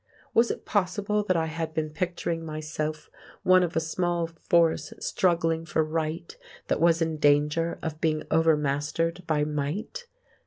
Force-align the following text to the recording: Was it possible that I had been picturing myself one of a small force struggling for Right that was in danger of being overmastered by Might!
Was 0.33 0.49
it 0.49 0.65
possible 0.65 1.21
that 1.25 1.37
I 1.37 1.45
had 1.45 1.75
been 1.75 1.91
picturing 1.91 2.43
myself 2.43 3.11
one 3.43 3.61
of 3.61 3.75
a 3.75 3.79
small 3.79 4.25
force 4.41 4.93
struggling 4.97 5.63
for 5.63 5.83
Right 5.83 6.35
that 6.69 6.81
was 6.81 7.03
in 7.03 7.17
danger 7.17 7.77
of 7.83 8.01
being 8.01 8.23
overmastered 8.31 9.21
by 9.27 9.43
Might! 9.43 10.07